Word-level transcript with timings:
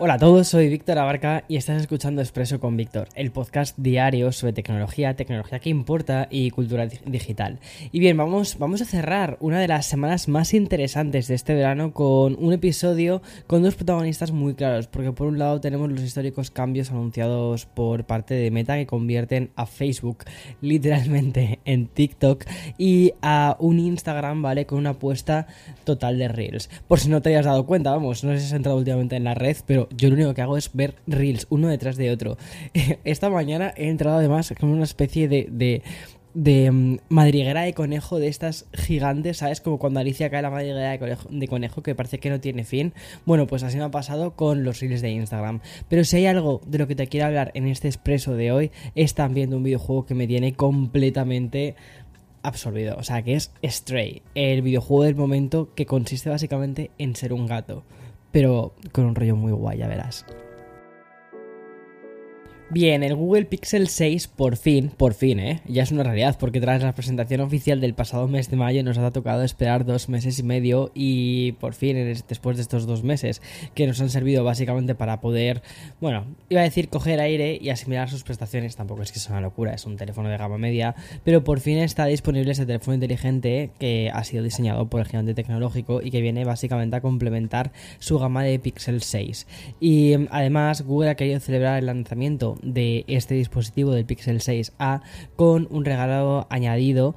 Hola 0.00 0.14
a 0.14 0.18
todos, 0.18 0.46
soy 0.46 0.68
Víctor 0.68 0.96
Abarca 0.98 1.42
y 1.48 1.56
estás 1.56 1.80
escuchando 1.80 2.22
Expreso 2.22 2.60
con 2.60 2.76
Víctor, 2.76 3.08
el 3.16 3.32
podcast 3.32 3.76
diario 3.76 4.30
sobre 4.30 4.52
tecnología, 4.52 5.16
tecnología 5.16 5.58
que 5.58 5.70
importa 5.70 6.28
y 6.30 6.52
cultura 6.52 6.86
digital. 6.86 7.58
Y 7.90 7.98
bien, 7.98 8.16
vamos, 8.16 8.58
vamos 8.60 8.80
a 8.80 8.84
cerrar 8.84 9.38
una 9.40 9.58
de 9.58 9.66
las 9.66 9.86
semanas 9.86 10.28
más 10.28 10.54
interesantes 10.54 11.26
de 11.26 11.34
este 11.34 11.52
verano 11.52 11.92
con 11.92 12.36
un 12.38 12.52
episodio 12.52 13.22
con 13.48 13.64
dos 13.64 13.74
protagonistas 13.74 14.30
muy 14.30 14.54
claros, 14.54 14.86
porque 14.86 15.10
por 15.10 15.26
un 15.26 15.40
lado 15.40 15.60
tenemos 15.60 15.90
los 15.90 16.02
históricos 16.02 16.52
cambios 16.52 16.92
anunciados 16.92 17.66
por 17.66 18.04
parte 18.04 18.34
de 18.34 18.52
Meta 18.52 18.76
que 18.76 18.86
convierten 18.86 19.50
a 19.56 19.66
Facebook 19.66 20.18
literalmente 20.60 21.58
en 21.64 21.88
TikTok 21.88 22.44
y 22.78 23.14
a 23.20 23.56
un 23.58 23.80
Instagram, 23.80 24.42
¿vale? 24.42 24.64
Con 24.64 24.78
una 24.78 24.90
apuesta 24.90 25.48
total 25.82 26.18
de 26.18 26.28
Reels. 26.28 26.70
Por 26.86 27.00
si 27.00 27.08
no 27.08 27.20
te 27.20 27.30
hayas 27.30 27.46
dado 27.46 27.66
cuenta, 27.66 27.90
vamos, 27.90 28.22
no 28.22 28.30
sé 28.38 28.44
has 28.44 28.52
entrado 28.52 28.78
últimamente 28.78 29.16
en 29.16 29.24
la 29.24 29.34
red, 29.34 29.56
pero 29.66 29.87
yo 29.96 30.08
lo 30.08 30.14
único 30.14 30.34
que 30.34 30.42
hago 30.42 30.56
es 30.56 30.70
ver 30.72 30.96
reels 31.06 31.46
uno 31.50 31.68
detrás 31.68 31.96
de 31.96 32.10
otro. 32.10 32.36
Esta 33.04 33.30
mañana 33.30 33.72
he 33.76 33.88
entrado 33.88 34.18
además 34.18 34.52
con 34.58 34.70
una 34.70 34.84
especie 34.84 35.28
de, 35.28 35.48
de 35.50 35.82
de 36.34 36.70
mm, 36.70 36.98
madriguera 37.08 37.62
de 37.62 37.74
conejo 37.74 38.18
de 38.18 38.28
estas 38.28 38.66
gigantes, 38.72 39.38
¿sabes? 39.38 39.60
Como 39.60 39.78
cuando 39.78 40.00
Alicia 40.00 40.30
cae 40.30 40.42
la 40.42 40.50
madriguera 40.50 40.90
de 40.90 40.98
conejo, 40.98 41.28
de 41.30 41.48
conejo, 41.48 41.82
que 41.82 41.94
parece 41.94 42.18
que 42.18 42.30
no 42.30 42.40
tiene 42.40 42.64
fin. 42.64 42.92
Bueno, 43.26 43.46
pues 43.46 43.62
así 43.62 43.76
me 43.76 43.84
ha 43.84 43.90
pasado 43.90 44.36
con 44.36 44.62
los 44.62 44.80
reels 44.80 45.02
de 45.02 45.10
Instagram. 45.10 45.60
Pero 45.88 46.04
si 46.04 46.18
hay 46.18 46.26
algo 46.26 46.60
de 46.66 46.78
lo 46.78 46.86
que 46.86 46.94
te 46.94 47.08
quiero 47.08 47.26
hablar 47.26 47.50
en 47.54 47.66
este 47.66 47.88
expreso 47.88 48.34
de 48.34 48.52
hoy, 48.52 48.70
es 48.94 49.14
también 49.14 49.50
de 49.50 49.56
un 49.56 49.64
videojuego 49.64 50.06
que 50.06 50.14
me 50.14 50.26
tiene 50.26 50.54
completamente 50.54 51.74
absorbido. 52.42 52.96
O 52.98 53.02
sea, 53.02 53.22
que 53.22 53.34
es 53.34 53.52
Stray, 53.64 54.22
el 54.34 54.62
videojuego 54.62 55.04
del 55.04 55.16
momento 55.16 55.74
que 55.74 55.86
consiste 55.86 56.30
básicamente 56.30 56.90
en 56.98 57.16
ser 57.16 57.32
un 57.32 57.46
gato 57.46 57.82
pero 58.32 58.72
con 58.92 59.04
un 59.06 59.14
rollo 59.14 59.36
muy 59.36 59.52
guay, 59.52 59.78
ya 59.78 59.88
verás. 59.88 60.24
Bien, 62.70 63.02
el 63.02 63.14
Google 63.14 63.46
Pixel 63.46 63.88
6 63.88 64.28
por 64.28 64.58
fin, 64.58 64.90
por 64.94 65.14
fin, 65.14 65.40
¿eh? 65.40 65.62
Ya 65.66 65.84
es 65.84 65.90
una 65.90 66.02
realidad 66.02 66.36
porque 66.38 66.60
tras 66.60 66.82
la 66.82 66.92
presentación 66.92 67.40
oficial 67.40 67.80
del 67.80 67.94
pasado 67.94 68.28
mes 68.28 68.50
de 68.50 68.58
mayo 68.58 68.84
nos 68.84 68.98
ha 68.98 69.10
tocado 69.10 69.42
esperar 69.42 69.86
dos 69.86 70.10
meses 70.10 70.38
y 70.38 70.42
medio 70.42 70.90
y 70.94 71.52
por 71.52 71.72
fin, 71.72 71.96
después 72.28 72.58
de 72.58 72.62
estos 72.62 72.86
dos 72.86 73.02
meses, 73.02 73.40
que 73.74 73.86
nos 73.86 74.02
han 74.02 74.10
servido 74.10 74.44
básicamente 74.44 74.94
para 74.94 75.22
poder, 75.22 75.62
bueno, 75.98 76.26
iba 76.50 76.60
a 76.60 76.64
decir 76.64 76.90
coger 76.90 77.20
aire 77.20 77.58
y 77.58 77.70
asimilar 77.70 78.10
sus 78.10 78.22
prestaciones, 78.22 78.76
tampoco 78.76 79.00
es 79.00 79.12
que 79.12 79.18
sea 79.18 79.32
una 79.32 79.40
locura, 79.40 79.72
es 79.72 79.86
un 79.86 79.96
teléfono 79.96 80.28
de 80.28 80.36
gama 80.36 80.58
media, 80.58 80.94
pero 81.24 81.44
por 81.44 81.60
fin 81.60 81.78
está 81.78 82.04
disponible 82.04 82.52
ese 82.52 82.66
teléfono 82.66 82.96
inteligente 82.96 83.70
que 83.78 84.10
ha 84.12 84.22
sido 84.24 84.44
diseñado 84.44 84.90
por 84.90 85.00
el 85.00 85.06
gigante 85.06 85.32
tecnológico 85.32 86.02
y 86.02 86.10
que 86.10 86.20
viene 86.20 86.44
básicamente 86.44 86.96
a 86.96 87.00
complementar 87.00 87.72
su 87.98 88.18
gama 88.18 88.42
de 88.42 88.58
Pixel 88.58 89.00
6. 89.00 89.46
Y 89.80 90.28
además 90.30 90.82
Google 90.82 91.08
ha 91.08 91.14
querido 91.14 91.40
celebrar 91.40 91.78
el 91.78 91.86
lanzamiento 91.86 92.57
de 92.62 93.04
este 93.08 93.34
dispositivo 93.34 93.92
del 93.92 94.04
Pixel 94.04 94.40
6a 94.40 95.02
con 95.36 95.68
un 95.70 95.84
regalo 95.84 96.46
añadido 96.50 97.14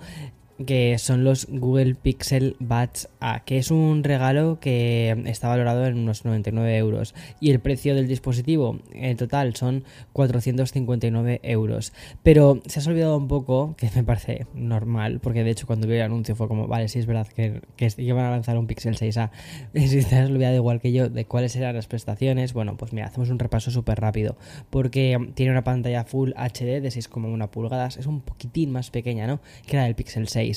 que 0.65 0.97
son 0.97 1.23
los 1.23 1.47
Google 1.49 1.95
Pixel 1.95 2.55
Buds 2.59 3.09
A, 3.19 3.43
que 3.43 3.57
es 3.57 3.71
un 3.71 4.03
regalo 4.03 4.59
que 4.59 5.23
está 5.25 5.47
valorado 5.47 5.85
en 5.85 5.97
unos 5.97 6.25
99 6.25 6.77
euros 6.77 7.15
y 7.39 7.51
el 7.51 7.59
precio 7.59 7.95
del 7.95 8.07
dispositivo 8.07 8.79
en 8.93 9.17
total 9.17 9.55
son 9.55 9.83
459 10.13 11.39
euros. 11.43 11.93
Pero 12.23 12.61
se 12.65 12.79
has 12.79 12.87
olvidado 12.87 13.17
un 13.17 13.27
poco, 13.27 13.75
que 13.77 13.89
me 13.95 14.03
parece 14.03 14.45
normal, 14.53 15.19
porque 15.21 15.43
de 15.43 15.51
hecho 15.51 15.67
cuando 15.67 15.87
vi 15.87 15.95
el 15.95 16.01
anuncio 16.01 16.35
fue 16.35 16.47
como, 16.47 16.67
vale, 16.67 16.87
sí 16.87 16.99
es 16.99 17.05
verdad 17.05 17.27
que, 17.27 17.61
que 17.75 17.89
iban 17.97 18.25
a 18.25 18.31
lanzar 18.31 18.57
un 18.57 18.67
Pixel 18.67 18.95
6A, 18.95 19.31
si 19.73 20.03
te 20.03 20.15
has 20.15 20.29
olvidado 20.29 20.55
igual 20.55 20.81
que 20.81 20.91
yo 20.91 21.09
de 21.09 21.25
cuáles 21.25 21.55
eran 21.55 21.75
las 21.75 21.87
prestaciones, 21.87 22.53
bueno, 22.53 22.77
pues 22.77 22.93
mira, 22.93 23.07
hacemos 23.07 23.29
un 23.29 23.39
repaso 23.39 23.71
súper 23.71 23.99
rápido, 23.99 24.37
porque 24.69 25.17
tiene 25.33 25.51
una 25.51 25.63
pantalla 25.63 26.03
Full 26.03 26.31
HD 26.35 26.81
de 26.81 26.89
6,1 26.89 27.49
pulgadas, 27.49 27.97
es 27.97 28.05
un 28.05 28.21
poquitín 28.21 28.71
más 28.71 28.91
pequeña, 28.91 29.27
¿no? 29.27 29.39
Que 29.65 29.77
la 29.77 29.83
del 29.83 29.95
Pixel 29.95 30.27
6 30.27 30.50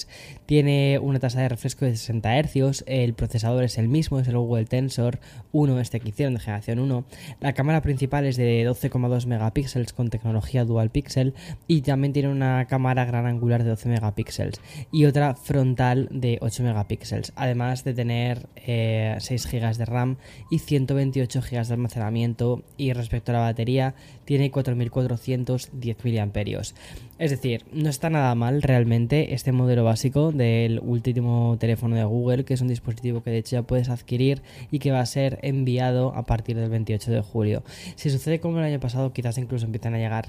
tiene 0.47 0.99
una 1.00 1.19
tasa 1.19 1.41
de 1.41 1.49
refresco 1.49 1.84
de 1.84 1.97
60 1.97 2.43
Hz, 2.43 2.84
el 2.87 3.15
procesador 3.15 3.65
es 3.65 3.78
el 3.78 3.88
mismo, 3.88 4.21
es 4.21 4.28
el 4.28 4.37
Google 4.37 4.66
Tensor 4.66 5.21
1, 5.53 5.81
este 5.81 6.00
que 6.00 6.10
hicieron 6.10 6.34
de 6.34 6.41
generación 6.41 6.78
1. 6.78 7.05
La 7.41 7.53
cámara 7.53 7.81
principal 7.82 8.27
es 8.27 8.37
de 8.37 8.69
12,2 8.69 9.27
megapíxeles 9.27 9.93
con 9.93 10.10
tecnología 10.10 10.65
dual 10.65 10.91
pixel 10.91 11.34
y 11.66 11.82
también 11.82 12.12
tiene 12.12 12.28
una 12.28 12.66
cámara 12.66 13.05
gran 13.05 13.27
angular 13.27 13.62
de 13.62 13.71
12 13.71 13.88
megapíxeles 13.88 14.60
y 14.93 15.05
otra 15.06 15.34
frontal 15.34 16.09
de 16.11 16.38
8 16.41 16.62
megapíxeles, 16.62 17.32
además 17.37 17.84
de 17.84 17.94
tener 17.94 18.49
6 18.56 18.66
eh, 18.66 19.19
GB 19.50 19.76
de 19.76 19.84
RAM 19.84 20.16
y 20.50 20.59
128 20.59 21.41
GB 21.41 21.66
de 21.66 21.75
almacenamiento 21.75 22.62
y 22.76 22.93
respecto 22.93 23.32
a 23.32 23.34
la 23.34 23.41
batería 23.41 23.94
tiene 24.25 24.50
4410 24.50 25.71
mAh. 25.72 26.75
Es 27.16 27.30
decir, 27.30 27.64
no 27.72 27.91
está 27.91 28.10
nada 28.10 28.34
mal 28.34 28.60
realmente 28.60 29.34
este 29.34 29.52
modelo 29.52 29.84
básico 29.84 30.32
del 30.32 30.80
último 30.80 31.56
teléfono 31.60 31.94
de 31.94 32.02
Google, 32.02 32.44
que 32.44 32.54
es 32.54 32.60
un 32.60 32.66
dispositivo 32.66 33.22
que 33.22 33.30
de 33.30 33.38
hecho 33.38 33.54
ya 33.54 33.62
puedes 33.62 33.88
adquirir 33.88 34.42
y 34.72 34.80
que 34.80 34.91
va 34.91 34.98
a 34.98 35.06
ser 35.06 35.38
enviado 35.42 36.12
a 36.16 36.26
partir 36.26 36.56
del 36.56 36.70
28 36.70 37.12
de 37.12 37.20
julio. 37.20 37.62
Si 37.94 38.10
sucede 38.10 38.41
como 38.41 38.58
el 38.58 38.64
año 38.64 38.80
pasado, 38.80 39.12
quizás 39.12 39.38
incluso 39.38 39.66
empiecen 39.66 39.94
a 39.94 39.98
llegar 39.98 40.26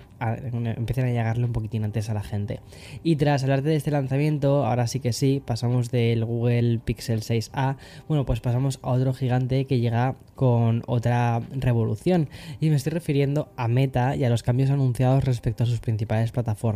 empiecen 0.78 1.06
a 1.06 1.10
llegarle 1.10 1.46
un 1.46 1.54
poquitín 1.54 1.86
antes 1.86 2.12
a 2.12 2.14
la 2.14 2.22
gente. 2.22 2.60
Y 3.04 3.16
tras 3.16 3.42
hablarte 3.42 3.70
de 3.70 3.78
este 3.78 3.90
lanzamiento, 3.90 4.64
ahora 4.64 4.86
sí 4.86 5.00
que 5.00 5.12
sí, 5.12 5.42
pasamos 5.44 5.90
del 5.90 6.24
Google 6.24 6.80
Pixel 6.86 7.22
6a, 7.22 7.78
bueno, 8.08 8.28
pues 8.28 8.42
pasamos 8.42 8.78
a 8.84 8.92
otro 8.92 9.12
gigante 9.16 9.66
que 9.66 9.80
llega 9.80 10.16
con 10.36 10.84
otra 10.86 11.42
revolución. 11.52 12.30
Y 12.60 12.70
me 12.70 12.76
estoy 12.76 12.92
refiriendo 12.92 13.50
a 13.58 13.68
Meta 13.68 14.16
y 14.16 14.24
a 14.24 14.30
los 14.30 14.44
cambios 14.44 14.70
anunciados 14.70 15.24
respecto 15.24 15.64
a 15.64 15.68
sus 15.68 15.80
principales 15.80 16.32
plataformas 16.32 16.75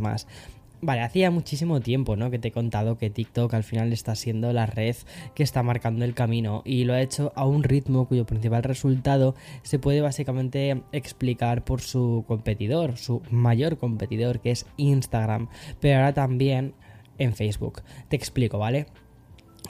Vale, 0.82 1.02
hacía 1.02 1.30
muchísimo 1.30 1.82
tiempo, 1.82 2.16
¿no? 2.16 2.32
Que 2.32 2.40
te 2.40 2.50
he 2.50 2.52
contado 2.52 2.98
que 2.98 3.10
TikTok 3.10 3.54
al 3.54 3.66
final 3.66 3.92
está 3.92 4.16
siendo 4.16 4.54
la 4.54 4.66
red 4.66 4.96
que 5.36 5.44
está 5.44 5.62
marcando 5.62 6.06
el 6.06 6.14
camino 6.14 6.62
y 6.64 6.86
lo 6.86 6.94
ha 6.94 7.02
hecho 7.02 7.34
a 7.36 7.46
un 7.46 7.64
ritmo 7.64 8.08
cuyo 8.08 8.26
principal 8.26 8.64
resultado 8.64 9.36
se 9.62 9.78
puede 9.78 10.00
básicamente 10.00 10.82
explicar 10.94 11.66
por 11.66 11.82
su 11.82 12.24
competidor, 12.28 12.98
su 12.98 13.22
mayor 13.30 13.78
competidor 13.78 14.40
que 14.40 14.52
es 14.52 14.66
Instagram, 14.78 15.50
pero 15.82 15.98
ahora 15.98 16.14
también 16.14 16.74
en 17.18 17.36
Facebook. 17.36 17.82
Te 18.08 18.16
explico, 18.16 18.58
¿vale? 18.58 18.86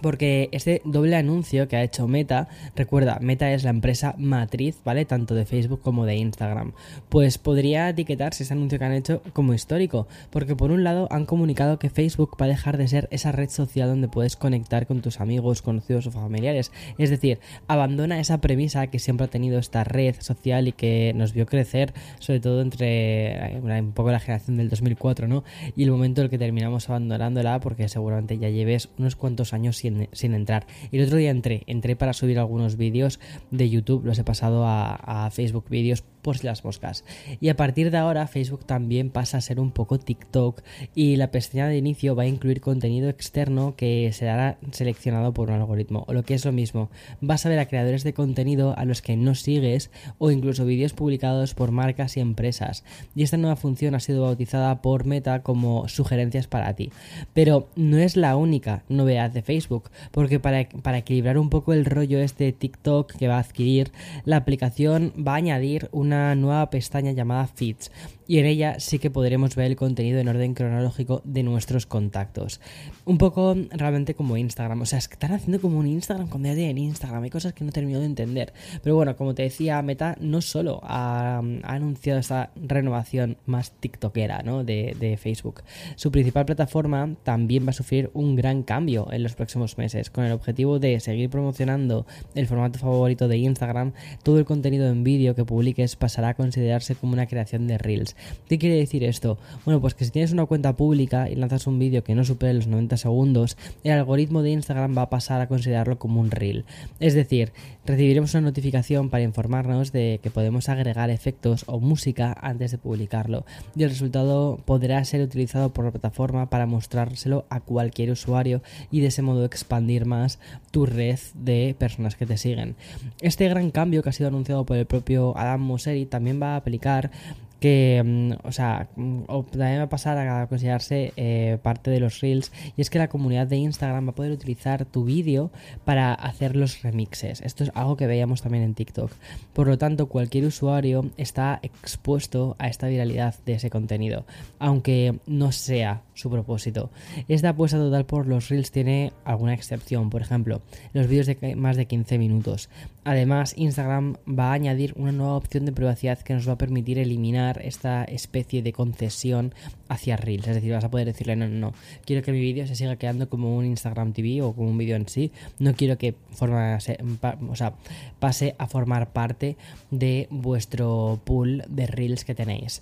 Porque 0.01 0.49
este 0.51 0.81
doble 0.85 1.15
anuncio 1.15 1.67
que 1.67 1.75
ha 1.75 1.83
hecho 1.83 2.07
Meta, 2.07 2.47
recuerda, 2.75 3.19
Meta 3.21 3.51
es 3.51 3.63
la 3.63 3.69
empresa 3.69 4.15
matriz, 4.17 4.77
¿vale? 4.85 5.05
Tanto 5.05 5.35
de 5.35 5.45
Facebook 5.45 5.81
como 5.81 6.05
de 6.05 6.15
Instagram. 6.15 6.73
Pues 7.09 7.37
podría 7.37 7.89
etiquetarse 7.89 8.43
ese 8.43 8.53
anuncio 8.53 8.79
que 8.79 8.85
han 8.85 8.93
hecho 8.93 9.21
como 9.33 9.53
histórico, 9.53 10.07
porque 10.29 10.55
por 10.55 10.71
un 10.71 10.83
lado 10.83 11.07
han 11.11 11.25
comunicado 11.25 11.79
que 11.79 11.89
Facebook 11.89 12.37
va 12.39 12.45
a 12.45 12.49
dejar 12.49 12.77
de 12.77 12.87
ser 12.87 13.07
esa 13.11 13.31
red 13.31 13.49
social 13.49 13.89
donde 13.89 14.07
puedes 14.07 14.35
conectar 14.35 14.87
con 14.87 15.01
tus 15.01 15.19
amigos, 15.19 15.61
conocidos 15.61 16.07
o 16.07 16.11
familiares. 16.11 16.71
Es 16.97 17.09
decir, 17.09 17.39
abandona 17.67 18.19
esa 18.19 18.39
premisa 18.39 18.87
que 18.87 18.99
siempre 18.99 19.25
ha 19.25 19.29
tenido 19.29 19.59
esta 19.59 19.83
red 19.83 20.15
social 20.19 20.67
y 20.67 20.71
que 20.71 21.13
nos 21.15 21.33
vio 21.33 21.45
crecer, 21.45 21.93
sobre 22.19 22.39
todo 22.39 22.61
entre 22.61 23.55
eh, 23.55 23.81
un 23.81 23.93
poco 23.93 24.11
la 24.11 24.19
generación 24.19 24.57
del 24.57 24.69
2004, 24.69 25.27
¿no? 25.27 25.43
Y 25.75 25.83
el 25.83 25.91
momento 25.91 26.21
en 26.21 26.25
el 26.25 26.29
que 26.29 26.37
terminamos 26.37 26.89
abandonándola, 26.89 27.59
porque 27.59 27.87
seguramente 27.89 28.37
ya 28.37 28.49
lleves 28.49 28.89
unos 28.97 29.15
cuantos 29.15 29.53
años 29.53 29.78
sin, 29.79 30.33
entrar. 30.33 30.67
Y 30.91 30.97
el 30.97 31.05
otro 31.05 31.17
día 31.17 31.31
entré, 31.31 31.63
entré 31.67 31.95
para 31.95 32.13
subir 32.13 32.39
algunos 32.39 32.77
vídeos 32.77 33.19
de 33.51 33.69
YouTube, 33.69 34.05
los 34.05 34.19
he 34.19 34.23
pasado 34.23 34.63
a, 34.65 35.29
Facebook 35.31 35.65
vídeos 35.69 36.03
por 36.21 36.37
si 36.37 36.47
las 36.47 36.63
moscas. 36.63 37.03
Y 37.39 37.49
a 37.49 37.55
partir 37.55 37.91
de 37.91 37.97
ahora 37.97 38.27
Facebook 38.27 38.65
también 38.65 39.09
pasa 39.09 39.37
a 39.37 39.41
ser 39.41 39.59
un 39.59 39.71
poco 39.71 39.99
TikTok 39.99 40.61
y 40.95 41.15
la 41.15 41.31
pestaña 41.31 41.67
de 41.67 41.77
inicio 41.77 42.15
va 42.15 42.23
a 42.23 42.27
incluir 42.27 42.61
contenido 42.61 43.09
externo 43.09 43.75
que 43.75 44.11
será 44.13 44.57
seleccionado 44.71 45.33
por 45.33 45.49
un 45.49 45.55
algoritmo. 45.55 46.05
O 46.07 46.13
lo 46.13 46.23
que 46.23 46.33
es 46.33 46.45
lo 46.45 46.51
mismo, 46.51 46.89
vas 47.21 47.45
a 47.45 47.49
ver 47.49 47.59
a 47.59 47.67
creadores 47.67 48.03
de 48.03 48.13
contenido 48.13 48.77
a 48.77 48.85
los 48.85 49.01
que 49.01 49.17
no 49.17 49.35
sigues 49.35 49.91
o 50.17 50.31
incluso 50.31 50.65
vídeos 50.65 50.93
publicados 50.93 51.53
por 51.53 51.71
marcas 51.71 52.17
y 52.17 52.19
empresas. 52.19 52.83
Y 53.15 53.23
esta 53.23 53.37
nueva 53.37 53.55
función 53.55 53.95
ha 53.95 53.99
sido 53.99 54.23
bautizada 54.23 54.81
por 54.81 55.05
Meta 55.05 55.43
como 55.43 55.87
sugerencias 55.87 56.47
para 56.47 56.75
ti. 56.75 56.91
Pero 57.33 57.69
no 57.75 57.97
es 57.97 58.15
la 58.15 58.35
única 58.35 58.83
novedad 58.89 59.31
de 59.31 59.41
Facebook, 59.41 59.89
porque 60.11 60.39
para, 60.39 60.67
para 60.83 60.99
equilibrar 60.99 61.37
un 61.37 61.49
poco 61.49 61.73
el 61.73 61.85
rollo 61.85 62.19
este 62.19 62.51
TikTok 62.51 63.13
que 63.15 63.27
va 63.27 63.37
a 63.37 63.39
adquirir, 63.39 63.91
la 64.25 64.37
aplicación 64.37 65.13
va 65.15 65.33
a 65.33 65.37
añadir 65.37 65.89
una 66.09 66.33
nueva 66.33 66.69
pestaña 66.71 67.11
llamada 67.11 67.45
Feeds 67.45 67.91
y 68.29 68.37
en 68.37 68.45
ella 68.45 68.79
sí 68.79 68.99
que 68.99 69.09
podremos 69.09 69.55
ver 69.55 69.65
el 69.65 69.75
contenido 69.75 70.19
en 70.19 70.27
orden 70.27 70.53
cronológico 70.53 71.23
de 71.23 71.41
nuestros 71.41 71.87
contactos. 71.87 72.61
Un 73.05 73.17
poco 73.17 73.55
realmente 73.71 74.13
como 74.13 74.37
Instagram, 74.37 74.81
o 74.81 74.85
sea, 74.85 74.99
están 74.99 75.31
haciendo 75.31 75.59
como 75.59 75.79
un 75.79 75.87
Instagram 75.87 76.27
con 76.27 76.43
ya 76.43 76.51
en 76.51 76.77
Instagram, 76.77 77.23
hay 77.23 77.31
cosas 77.31 77.53
que 77.53 77.65
no 77.65 77.71
termino 77.71 77.99
de 77.99 78.05
entender. 78.05 78.53
Pero 78.83 78.95
bueno, 78.95 79.15
como 79.15 79.33
te 79.33 79.41
decía, 79.41 79.81
Meta 79.81 80.15
no 80.19 80.41
solo 80.41 80.79
ha, 80.83 81.41
anunciado 81.63 82.19
esta 82.19 82.51
renovación 82.55 83.37
más 83.47 83.71
tiktokera 83.71 84.43
¿no? 84.43 84.63
de, 84.63 84.95
de 84.99 85.17
Facebook, 85.17 85.63
su 85.95 86.11
principal 86.11 86.45
plataforma 86.45 87.15
también 87.23 87.65
va 87.65 87.71
a 87.71 87.73
sufrir 87.73 88.11
un 88.13 88.35
gran 88.35 88.61
cambio 88.61 89.11
en 89.11 89.23
los 89.23 89.33
próximos 89.33 89.79
meses, 89.79 90.11
con 90.11 90.23
el 90.23 90.33
objetivo 90.33 90.77
de 90.77 90.99
seguir 90.99 91.31
promocionando 91.31 92.05
el 92.35 92.45
formato 92.45 92.77
favorito 92.77 93.27
de 93.27 93.37
Instagram, 93.37 93.93
todo 94.21 94.37
el 94.37 94.45
contenido 94.45 94.87
en 94.87 95.03
vídeo 95.03 95.33
que 95.33 95.45
publiques 95.45 95.95
pasará 95.99 96.29
a 96.29 96.33
considerarse 96.33 96.95
como 96.95 97.13
una 97.13 97.27
creación 97.27 97.67
de 97.67 97.77
Reels. 97.77 98.15
¿Qué 98.47 98.57
quiere 98.57 98.75
decir 98.75 99.03
esto? 99.03 99.37
Bueno, 99.65 99.81
pues 99.81 99.93
que 99.93 100.05
si 100.05 100.11
tienes 100.11 100.31
una 100.31 100.45
cuenta 100.45 100.75
pública 100.75 101.29
y 101.29 101.35
lanzas 101.35 101.67
un 101.67 101.77
vídeo 101.77 102.03
que 102.03 102.15
no 102.15 102.23
supere 102.23 102.53
los 102.53 102.67
90 102.67 102.97
segundos, 102.97 103.57
el 103.83 103.91
algoritmo 103.91 104.41
de 104.41 104.51
Instagram 104.51 104.97
va 104.97 105.03
a 105.03 105.09
pasar 105.09 105.41
a 105.41 105.47
considerarlo 105.47 105.99
como 105.99 106.19
un 106.21 106.31
reel. 106.31 106.65
Es 106.99 107.13
decir, 107.13 107.51
recibiremos 107.85 108.33
una 108.33 108.41
notificación 108.41 109.09
para 109.09 109.23
informarnos 109.23 109.91
de 109.91 110.19
que 110.23 110.31
podemos 110.31 110.69
agregar 110.69 111.09
efectos 111.09 111.65
o 111.67 111.79
música 111.79 112.35
antes 112.41 112.71
de 112.71 112.77
publicarlo 112.77 113.45
y 113.75 113.83
el 113.83 113.89
resultado 113.89 114.59
podrá 114.65 115.03
ser 115.03 115.21
utilizado 115.21 115.73
por 115.73 115.85
la 115.85 115.91
plataforma 115.91 116.49
para 116.49 116.65
mostrárselo 116.65 117.45
a 117.49 117.59
cualquier 117.59 118.11
usuario 118.11 118.61
y 118.91 119.01
de 119.01 119.07
ese 119.07 119.21
modo 119.21 119.45
expandir 119.45 120.05
más 120.05 120.39
tu 120.71 120.85
red 120.85 121.19
de 121.33 121.75
personas 121.77 122.15
que 122.15 122.25
te 122.25 122.37
siguen. 122.37 122.75
Este 123.21 123.49
gran 123.49 123.71
cambio 123.71 124.03
que 124.03 124.09
ha 124.09 124.13
sido 124.13 124.29
anunciado 124.29 124.65
por 124.65 124.77
el 124.77 124.85
propio 124.85 125.35
Adam 125.37 125.61
Mosseri 125.61 125.88
también 126.09 126.41
va 126.41 126.53
a 126.53 126.57
aplicar 126.57 127.11
que, 127.59 128.01
mm, 128.05 128.47
o 128.47 128.51
sea, 128.51 128.87
mm, 128.95 129.23
también 129.51 129.79
va 129.79 129.83
a 129.83 129.89
pasar 129.89 130.17
a 130.17 130.47
considerarse 130.47 131.13
eh, 131.17 131.57
parte 131.61 131.91
de 131.91 131.99
los 131.99 132.21
reels 132.21 132.51
y 132.77 132.81
es 132.81 132.89
que 132.89 132.99
la 132.99 133.09
comunidad 133.09 133.47
de 133.47 133.57
Instagram 133.57 134.07
va 134.07 134.11
a 134.11 134.15
poder 134.15 134.31
utilizar 134.31 134.85
tu 134.85 135.03
vídeo 135.03 135.51
para 135.85 136.13
hacer 136.13 136.55
los 136.55 136.81
remixes. 136.81 137.41
Esto 137.41 137.63
es 137.63 137.71
algo 137.75 137.97
que 137.97 138.07
veíamos 138.07 138.41
también 138.41 138.63
en 138.63 138.75
TikTok. 138.75 139.11
Por 139.53 139.67
lo 139.67 139.77
tanto, 139.77 140.07
cualquier 140.07 140.45
usuario 140.45 141.09
está 141.17 141.59
expuesto 141.61 142.55
a 142.59 142.67
esta 142.67 142.87
viralidad 142.87 143.35
de 143.45 143.53
ese 143.53 143.69
contenido, 143.69 144.25
aunque 144.59 145.19
no 145.27 145.51
sea 145.51 146.01
su 146.19 146.29
propósito. 146.29 146.91
Esta 147.27 147.49
apuesta 147.49 147.77
total 147.77 148.05
por 148.05 148.27
los 148.27 148.49
reels 148.49 148.71
tiene 148.71 149.13
alguna 149.23 149.53
excepción, 149.53 150.09
por 150.09 150.21
ejemplo, 150.21 150.61
los 150.93 151.07
vídeos 151.07 151.27
de 151.27 151.55
más 151.55 151.77
de 151.77 151.85
15 151.85 152.17
minutos. 152.17 152.69
Además, 153.05 153.53
Instagram 153.57 154.17
va 154.27 154.51
a 154.51 154.53
añadir 154.53 154.93
una 154.97 155.11
nueva 155.11 155.35
opción 155.35 155.65
de 155.65 155.71
privacidad 155.71 156.19
que 156.19 156.33
nos 156.33 156.47
va 156.47 156.53
a 156.53 156.57
permitir 156.57 156.99
eliminar 156.99 157.61
esta 157.63 158.03
especie 158.03 158.61
de 158.61 158.73
concesión 158.73 159.53
hacia 159.87 160.17
Reels. 160.17 160.47
Es 160.47 160.55
decir, 160.55 160.73
vas 160.73 160.83
a 160.83 160.91
poder 160.91 161.07
decirle, 161.07 161.35
no, 161.35 161.47
no, 161.47 161.55
no, 161.55 161.73
quiero 162.05 162.21
que 162.21 162.31
mi 162.31 162.39
vídeo 162.39 162.67
se 162.67 162.75
siga 162.75 162.97
quedando 162.97 163.29
como 163.29 163.55
un 163.57 163.65
Instagram 163.65 164.13
TV 164.13 164.41
o 164.41 164.53
como 164.53 164.69
un 164.69 164.77
vídeo 164.77 164.95
en 164.95 165.07
sí. 165.07 165.31
No 165.57 165.73
quiero 165.73 165.97
que 165.97 166.15
o 166.39 167.55
sea, 167.55 167.73
pase 168.19 168.55
a 168.57 168.67
formar 168.67 169.11
parte 169.11 169.57
de 169.91 170.27
vuestro 170.29 171.19
pool 171.23 171.63
de 171.67 171.87
Reels 171.87 172.25
que 172.25 172.35
tenéis. 172.35 172.81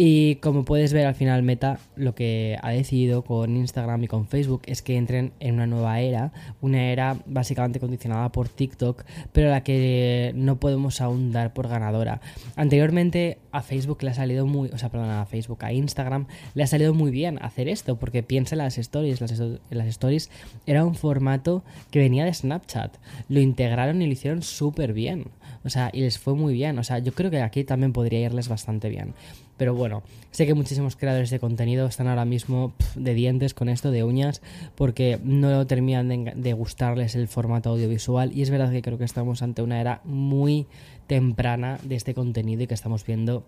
Y 0.00 0.36
como 0.36 0.64
puedes 0.64 0.92
ver 0.92 1.06
al 1.06 1.16
final 1.16 1.42
Meta 1.42 1.80
lo 1.96 2.14
que 2.14 2.56
ha 2.62 2.70
decidido 2.70 3.24
con 3.24 3.56
Instagram 3.56 4.04
y 4.04 4.06
con 4.06 4.28
Facebook 4.28 4.62
es 4.66 4.80
que 4.80 4.96
entren 4.96 5.32
en 5.40 5.56
una 5.56 5.66
nueva 5.66 5.98
era, 5.98 6.30
una 6.60 6.92
era 6.92 7.16
básicamente 7.26 7.80
condicionada 7.80 8.30
por 8.30 8.48
TikTok, 8.48 9.02
pero 9.32 9.50
la 9.50 9.64
que 9.64 10.30
no 10.36 10.60
podemos 10.60 11.00
aún 11.00 11.32
dar 11.32 11.52
por 11.52 11.66
ganadora. 11.66 12.20
Anteriormente 12.54 13.38
a 13.50 13.60
Facebook 13.60 14.04
le 14.04 14.10
ha 14.10 14.14
salido 14.14 14.46
muy, 14.46 14.68
o 14.68 14.78
sea, 14.78 14.88
perdón, 14.88 15.10
a 15.10 15.26
Facebook, 15.26 15.64
a 15.64 15.72
Instagram 15.72 16.28
le 16.54 16.62
ha 16.62 16.68
salido 16.68 16.94
muy 16.94 17.10
bien 17.10 17.40
hacer 17.42 17.66
esto, 17.68 17.98
porque 17.98 18.22
piensa 18.22 18.54
en 18.54 18.58
las 18.58 18.78
stories, 18.78 19.20
las, 19.20 19.36
las 19.68 19.86
stories. 19.88 20.30
Era 20.64 20.84
un 20.84 20.94
formato 20.94 21.64
que 21.90 21.98
venía 21.98 22.24
de 22.24 22.32
Snapchat, 22.32 22.96
lo 23.28 23.40
integraron 23.40 24.00
y 24.00 24.06
lo 24.06 24.12
hicieron 24.12 24.42
súper 24.42 24.92
bien, 24.92 25.24
o 25.64 25.70
sea, 25.70 25.90
y 25.92 26.00
les 26.00 26.18
fue 26.18 26.34
muy 26.34 26.52
bien, 26.52 26.78
o 26.78 26.84
sea, 26.84 26.98
yo 26.98 27.12
creo 27.12 27.30
que 27.30 27.42
aquí 27.42 27.64
también 27.64 27.92
podría 27.92 28.20
irles 28.20 28.48
bastante 28.48 28.88
bien. 28.88 29.14
Pero 29.56 29.74
bueno, 29.74 30.02
sé 30.30 30.46
que 30.46 30.54
muchísimos 30.54 30.94
creadores 30.94 31.30
de 31.30 31.40
contenido 31.40 31.86
están 31.86 32.06
ahora 32.06 32.24
mismo 32.24 32.72
de 32.94 33.14
dientes 33.14 33.54
con 33.54 33.68
esto, 33.68 33.90
de 33.90 34.04
uñas, 34.04 34.40
porque 34.76 35.18
no 35.24 35.66
terminan 35.66 36.08
de, 36.08 36.32
de 36.36 36.52
gustarles 36.52 37.16
el 37.16 37.26
formato 37.26 37.70
audiovisual. 37.70 38.30
Y 38.32 38.42
es 38.42 38.50
verdad 38.50 38.70
que 38.70 38.82
creo 38.82 38.98
que 38.98 39.04
estamos 39.04 39.42
ante 39.42 39.62
una 39.62 39.80
era 39.80 40.00
muy 40.04 40.66
temprana 41.08 41.78
de 41.82 41.96
este 41.96 42.14
contenido 42.14 42.62
y 42.62 42.66
que 42.68 42.74
estamos 42.74 43.04
viendo 43.04 43.44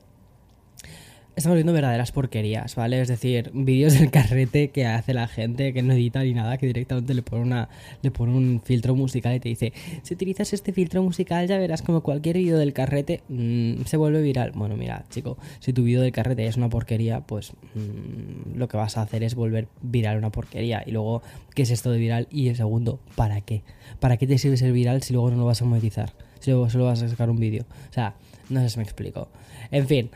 estamos 1.36 1.56
viendo 1.56 1.72
verdaderas 1.72 2.12
porquerías, 2.12 2.74
¿vale? 2.74 3.00
Es 3.00 3.08
decir, 3.08 3.50
vídeos 3.54 3.98
del 3.98 4.10
carrete 4.10 4.70
que 4.70 4.86
hace 4.86 5.14
la 5.14 5.26
gente, 5.26 5.72
que 5.72 5.82
no 5.82 5.92
edita 5.92 6.22
ni 6.22 6.34
nada, 6.34 6.58
que 6.58 6.66
directamente 6.66 7.14
le 7.14 7.22
pone, 7.22 7.42
una, 7.42 7.68
le 8.02 8.10
pone 8.10 8.32
un 8.34 8.60
filtro 8.62 8.94
musical 8.94 9.34
y 9.34 9.40
te 9.40 9.48
dice, 9.48 9.72
si 10.02 10.14
utilizas 10.14 10.52
este 10.52 10.72
filtro 10.72 11.02
musical 11.02 11.46
ya 11.46 11.58
verás 11.58 11.82
como 11.82 12.02
cualquier 12.02 12.36
vídeo 12.36 12.58
del 12.58 12.72
carrete 12.72 13.22
mm, 13.28 13.82
se 13.84 13.96
vuelve 13.96 14.22
viral. 14.22 14.52
Bueno, 14.54 14.76
mira, 14.76 15.04
chico, 15.10 15.38
si 15.60 15.72
tu 15.72 15.84
vídeo 15.84 16.02
del 16.02 16.12
carrete 16.12 16.46
es 16.46 16.56
una 16.56 16.68
porquería, 16.68 17.20
pues 17.20 17.52
mm, 17.74 18.56
lo 18.56 18.68
que 18.68 18.76
vas 18.76 18.96
a 18.96 19.02
hacer 19.02 19.22
es 19.22 19.34
volver 19.34 19.68
viral 19.82 20.18
una 20.18 20.30
porquería. 20.30 20.82
Y 20.84 20.90
luego, 20.90 21.22
¿qué 21.54 21.62
es 21.62 21.70
esto 21.70 21.90
de 21.90 21.98
viral? 21.98 22.28
Y 22.30 22.48
el 22.48 22.56
segundo, 22.56 23.00
¿para 23.14 23.40
qué? 23.40 23.62
¿Para 23.98 24.16
qué 24.16 24.26
te 24.26 24.38
sirve 24.38 24.56
ser 24.56 24.72
viral 24.72 25.02
si 25.02 25.12
luego 25.12 25.30
no 25.30 25.36
lo 25.36 25.44
vas 25.46 25.62
a 25.62 25.64
monetizar? 25.64 26.12
Si 26.40 26.50
luego 26.50 26.70
solo 26.70 26.86
vas 26.86 27.02
a 27.02 27.08
sacar 27.08 27.30
un 27.30 27.38
vídeo. 27.38 27.64
O 27.90 27.92
sea, 27.92 28.14
no 28.48 28.60
sé 28.60 28.70
si 28.70 28.78
me 28.78 28.82
explico. 28.82 29.28
En 29.70 29.86
fin, 29.86 30.10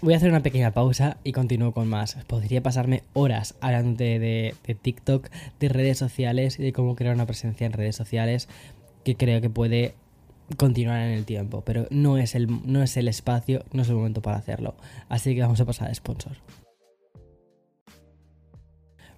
Voy 0.00 0.14
a 0.14 0.16
hacer 0.18 0.30
una 0.30 0.44
pequeña 0.44 0.70
pausa 0.70 1.16
y 1.24 1.32
continúo 1.32 1.72
con 1.72 1.88
más. 1.88 2.16
Podría 2.28 2.62
pasarme 2.62 3.02
horas 3.14 3.56
hablando 3.60 3.96
de, 3.96 4.54
TikTok, 4.80 5.28
de 5.58 5.68
redes 5.68 5.98
sociales 5.98 6.60
y 6.60 6.62
de 6.62 6.72
cómo 6.72 6.94
crear 6.94 7.16
una 7.16 7.26
presencia 7.26 7.66
en 7.66 7.72
redes 7.72 7.96
sociales 7.96 8.48
que 9.04 9.16
creo 9.16 9.40
que 9.40 9.50
puede 9.50 9.94
continuar 10.56 11.00
en 11.00 11.14
el 11.14 11.24
tiempo, 11.24 11.62
pero 11.66 11.88
no 11.90 12.16
es 12.16 12.36
el, 12.36 12.46
no 12.64 12.84
es 12.84 12.96
el 12.96 13.08
espacio, 13.08 13.64
no 13.72 13.82
es 13.82 13.88
el 13.88 13.96
momento 13.96 14.22
para 14.22 14.36
hacerlo. 14.36 14.76
Así 15.08 15.34
que 15.34 15.40
vamos 15.40 15.60
a 15.60 15.64
pasar 15.64 15.90
a 15.90 15.94
sponsor. 15.94 16.36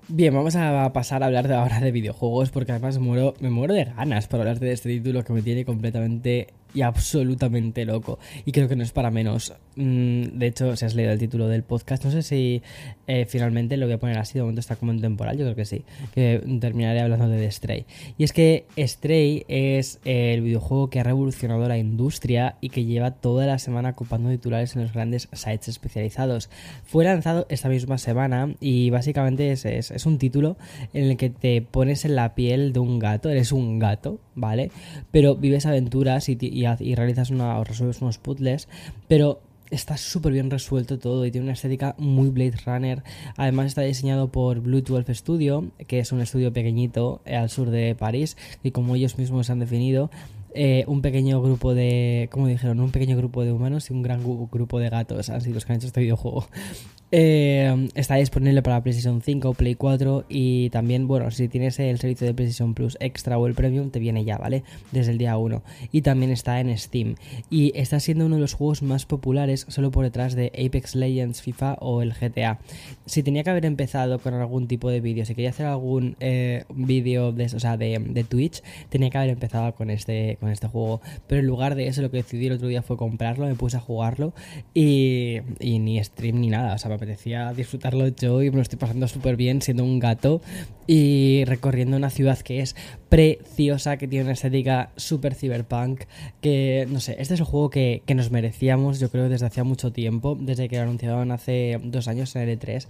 Bien, 0.08 0.34
vamos 0.34 0.56
a 0.56 0.92
pasar 0.92 1.22
a 1.22 1.26
hablar 1.26 1.46
de 1.46 1.54
ahora 1.54 1.78
de 1.78 1.92
videojuegos 1.92 2.50
porque 2.50 2.72
además 2.72 2.98
me 2.98 3.50
muero 3.50 3.74
de 3.74 3.84
ganas 3.84 4.26
para 4.26 4.42
hablar 4.42 4.58
de 4.58 4.72
este 4.72 4.88
título 4.88 5.22
que 5.22 5.32
me 5.32 5.42
tiene 5.42 5.64
completamente 5.64 6.48
y 6.74 6.82
absolutamente 6.82 7.84
loco. 7.84 8.18
Y 8.44 8.50
creo 8.50 8.68
que 8.68 8.74
no 8.74 8.82
es 8.82 8.90
para 8.90 9.12
menos. 9.12 9.54
Mm, 9.80 10.38
de 10.38 10.46
hecho, 10.46 10.76
si 10.76 10.84
has 10.84 10.94
leído 10.94 11.10
el 11.10 11.18
título 11.18 11.48
del 11.48 11.62
podcast, 11.62 12.04
no 12.04 12.10
sé 12.10 12.22
si 12.22 12.60
eh, 13.06 13.24
finalmente 13.26 13.78
lo 13.78 13.86
voy 13.86 13.94
a 13.94 13.98
poner 13.98 14.18
así, 14.18 14.34
de 14.34 14.42
momento 14.42 14.60
está 14.60 14.76
como 14.76 14.92
en 14.92 15.00
temporal, 15.00 15.38
yo 15.38 15.44
creo 15.44 15.56
que 15.56 15.64
sí. 15.64 15.84
Que 16.14 16.42
terminaré 16.60 17.00
hablando 17.00 17.28
de 17.28 17.38
The 17.38 17.50
Stray. 17.50 17.86
Y 18.18 18.24
es 18.24 18.34
que 18.34 18.66
Stray 18.76 19.46
es 19.48 19.98
el 20.04 20.42
videojuego 20.42 20.90
que 20.90 21.00
ha 21.00 21.02
revolucionado 21.02 21.66
la 21.66 21.78
industria 21.78 22.56
y 22.60 22.68
que 22.68 22.84
lleva 22.84 23.12
toda 23.12 23.46
la 23.46 23.58
semana 23.58 23.90
ocupando 23.90 24.28
titulares 24.28 24.76
en 24.76 24.82
los 24.82 24.92
grandes 24.92 25.28
sites 25.32 25.68
especializados. 25.68 26.50
Fue 26.84 27.04
lanzado 27.04 27.46
esta 27.48 27.70
misma 27.70 27.96
semana 27.96 28.54
y 28.60 28.90
básicamente 28.90 29.50
es, 29.50 29.64
es 29.64 30.04
un 30.04 30.18
título 30.18 30.58
en 30.92 31.04
el 31.04 31.16
que 31.16 31.30
te 31.30 31.62
pones 31.62 32.04
en 32.04 32.16
la 32.16 32.34
piel 32.34 32.74
de 32.74 32.80
un 32.80 32.98
gato, 32.98 33.30
eres 33.30 33.50
un 33.50 33.78
gato, 33.78 34.18
¿vale? 34.34 34.70
Pero 35.10 35.36
vives 35.36 35.64
aventuras 35.64 36.28
y, 36.28 36.36
y, 36.38 36.94
realizas 36.94 37.30
una, 37.30 37.58
o 37.58 37.64
resuelves 37.64 38.02
unos 38.02 38.18
puzzles, 38.18 38.68
pero 39.08 39.40
está 39.70 39.96
súper 39.96 40.32
bien 40.32 40.50
resuelto 40.50 40.98
todo 40.98 41.24
y 41.24 41.30
tiene 41.30 41.46
una 41.46 41.54
estética 41.54 41.94
muy 41.98 42.28
Blade 42.30 42.58
Runner. 42.64 43.02
Además 43.36 43.66
está 43.66 43.82
diseñado 43.82 44.28
por 44.28 44.60
Blue 44.60 44.82
12 44.82 45.14
Studio, 45.14 45.70
que 45.86 46.00
es 46.00 46.12
un 46.12 46.20
estudio 46.20 46.52
pequeñito 46.52 47.20
eh, 47.24 47.36
al 47.36 47.50
sur 47.50 47.70
de 47.70 47.94
París 47.94 48.36
y 48.62 48.72
como 48.72 48.96
ellos 48.96 49.18
mismos 49.18 49.50
han 49.50 49.60
definido, 49.60 50.10
eh, 50.54 50.84
un 50.86 51.02
pequeño 51.02 51.40
grupo 51.40 51.74
de, 51.74 52.28
como 52.30 52.46
dijeron, 52.46 52.80
un 52.80 52.90
pequeño 52.90 53.16
grupo 53.16 53.44
de 53.44 53.52
humanos 53.52 53.90
y 53.90 53.92
un 53.92 54.02
gran 54.02 54.22
grupo 54.22 54.78
de 54.78 54.88
gatos 54.90 55.30
han 55.30 55.40
sido 55.40 55.54
los 55.54 55.64
que 55.64 55.72
han 55.72 55.78
hecho 55.78 55.86
este 55.86 56.00
videojuego. 56.00 56.46
Eh, 57.12 57.88
está 57.96 58.14
disponible 58.16 58.62
para 58.62 58.80
PlayStation 58.82 59.20
5, 59.20 59.54
Play 59.54 59.74
4 59.74 60.26
y 60.28 60.70
también, 60.70 61.08
bueno, 61.08 61.30
si 61.32 61.48
tienes 61.48 61.78
el 61.80 61.98
servicio 61.98 62.26
de 62.26 62.34
PlayStation 62.34 62.74
Plus 62.74 62.96
Extra 63.00 63.36
o 63.36 63.46
el 63.48 63.54
Premium, 63.54 63.90
te 63.90 63.98
viene 63.98 64.24
ya, 64.24 64.38
¿vale? 64.38 64.62
Desde 64.92 65.10
el 65.10 65.18
día 65.18 65.36
1. 65.36 65.62
Y 65.90 66.02
también 66.02 66.30
está 66.30 66.60
en 66.60 66.76
Steam. 66.78 67.16
Y 67.50 67.72
está 67.74 67.98
siendo 67.98 68.26
uno 68.26 68.36
de 68.36 68.40
los 68.40 68.54
juegos 68.54 68.82
más 68.82 69.06
populares 69.06 69.66
solo 69.68 69.90
por 69.90 70.04
detrás 70.04 70.34
de 70.34 70.52
Apex 70.54 70.94
Legends, 70.94 71.42
FIFA 71.42 71.78
o 71.80 72.02
el 72.02 72.12
GTA. 72.12 72.60
Si 73.06 73.22
tenía 73.22 73.42
que 73.42 73.50
haber 73.50 73.66
empezado 73.66 74.20
con 74.20 74.34
algún 74.34 74.68
tipo 74.68 74.88
de 74.88 75.00
vídeo, 75.00 75.24
si 75.24 75.34
quería 75.34 75.50
hacer 75.50 75.66
algún 75.66 76.16
eh, 76.20 76.64
vídeo 76.72 77.32
de, 77.32 77.46
o 77.46 77.60
sea, 77.60 77.76
de, 77.76 77.98
de, 77.98 78.24
Twitch, 78.24 78.62
tenía 78.88 79.10
que 79.10 79.18
haber 79.18 79.30
empezado 79.30 79.74
con 79.74 79.90
este, 79.90 80.38
con 80.40 80.50
este 80.50 80.66
juego. 80.66 81.00
Pero 81.26 81.40
en 81.40 81.46
lugar 81.46 81.74
de 81.74 81.86
eso, 81.86 82.02
lo 82.02 82.10
que 82.10 82.18
decidí 82.18 82.46
el 82.46 82.54
otro 82.54 82.68
día 82.68 82.82
fue 82.82 82.96
comprarlo, 82.96 83.46
me 83.46 83.54
puse 83.54 83.76
a 83.76 83.80
jugarlo 83.80 84.32
y, 84.74 85.40
ni 85.60 86.02
stream 86.02 86.40
ni 86.40 86.48
nada. 86.48 86.74
O 86.74 86.78
sea, 86.78 86.92
apetecía 86.94 87.52
disfrutarlo 87.52 88.08
yo 88.08 88.42
y 88.42 88.50
me 88.50 88.56
lo 88.56 88.62
estoy 88.62 88.78
pasando 88.78 89.06
súper 89.06 89.36
bien 89.36 89.62
siendo 89.62 89.84
un 89.84 89.98
gato 89.98 90.40
y 90.86 91.44
recorriendo 91.44 91.96
una 91.96 92.10
ciudad 92.10 92.38
que 92.38 92.60
es 92.60 92.74
preciosa, 93.08 93.96
que 93.96 94.08
tiene 94.08 94.24
una 94.24 94.32
estética 94.32 94.90
súper 94.96 95.34
cyberpunk, 95.34 96.02
que 96.40 96.86
no 96.90 97.00
sé, 97.00 97.12
este 97.18 97.34
es 97.34 97.40
el 97.40 97.46
juego 97.46 97.70
que, 97.70 98.02
que, 98.06 98.14
nos 98.14 98.30
merecíamos 98.30 98.98
yo 98.98 99.10
creo 99.10 99.28
desde 99.28 99.46
hacía 99.46 99.62
mucho 99.62 99.92
tiempo, 99.92 100.36
desde 100.40 100.68
que 100.68 100.76
lo 100.76 100.82
anunciaron 100.82 101.30
hace 101.32 101.80
dos 101.82 102.08
años 102.08 102.34
en 102.34 102.48
el 102.48 102.58
E3, 102.58 102.86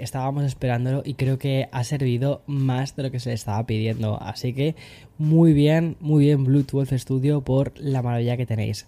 estábamos 0.00 0.44
esperándolo 0.44 1.02
y 1.04 1.14
creo 1.14 1.38
que 1.38 1.68
ha 1.72 1.84
servido 1.84 2.42
más 2.46 2.96
de 2.96 3.02
lo 3.02 3.10
que 3.10 3.20
se 3.20 3.30
le 3.30 3.34
estaba 3.34 3.66
pidiendo, 3.66 4.20
así 4.22 4.52
que 4.52 4.74
muy 5.18 5.52
bien, 5.52 5.96
muy 6.00 6.24
bien 6.24 6.44
Bluetooth 6.44 6.92
Studio 6.92 7.40
por 7.42 7.72
la 7.78 8.02
maravilla 8.02 8.36
que 8.36 8.46
tenéis. 8.46 8.86